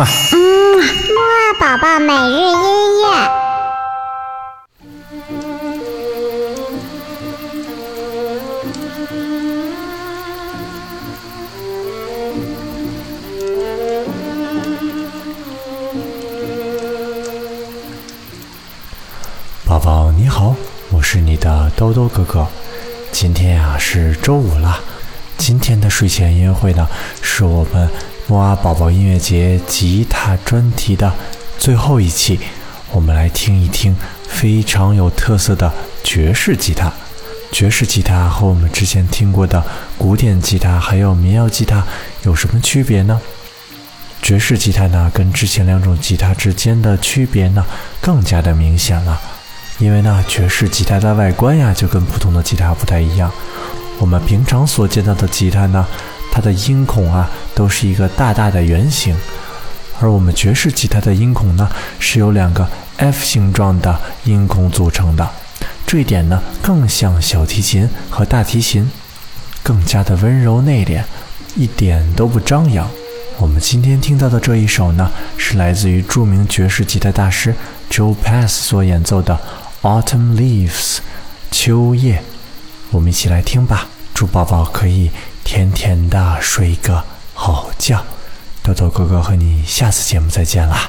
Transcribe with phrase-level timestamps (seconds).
[0.00, 0.06] 嘛。
[0.32, 0.38] 嗯，
[0.78, 3.04] 木二宝宝每日音乐。
[19.66, 20.56] 宝宝你好，
[20.90, 22.46] 我是你的兜兜哥哥。
[23.12, 24.80] 今天呀是周五了，
[25.36, 26.88] 今天的睡前音乐会呢
[27.20, 27.88] 是我们
[28.30, 31.12] 哇宝宝音乐节吉他专题的
[31.58, 32.38] 最后一期，
[32.92, 33.96] 我们来听一听
[34.28, 35.72] 非常有特色的
[36.04, 36.92] 爵士吉他。
[37.50, 39.60] 爵士吉他和我们之前听过的
[39.98, 41.84] 古典吉他还有民谣吉他
[42.22, 43.20] 有什么区别呢？
[44.22, 47.64] 爵士吉他呢跟之前两种吉他之间的区别呢
[48.00, 49.20] 更加的明显了。
[49.80, 53.32] 因为呢，爵士吉他的外观呀，就跟普通的吉他不太一样。
[53.98, 55.84] 我们平常所见到的吉他呢，
[56.30, 59.16] 它的音孔啊，都是一个大大的圆形，
[60.00, 65.28] 而我们爵士吉他的音孔呢，是由两个 F 形状的音孔组成的。
[65.86, 68.90] 这一点呢，更像小提琴和大提琴，
[69.62, 71.02] 更加的温柔内敛，
[71.56, 72.88] 一点都不张扬。
[73.38, 77.54] 我们今天听到的这一首呢，是来自于著名爵士吉他大师
[77.90, 79.38] Joe Pass 所演奏的。
[79.82, 80.98] Autumn leaves，
[81.50, 82.22] 秋叶，
[82.90, 83.88] 我们一起来听吧。
[84.12, 85.10] 祝宝宝可以
[85.52, 87.02] 甜甜的睡一个
[87.34, 88.00] 好觉。
[88.62, 90.88] 豆豆哥哥和你下次节目再见啦。